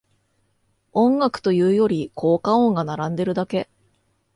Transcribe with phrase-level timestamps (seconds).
[0.93, 3.69] 音楽というより効果音が並んでるだけ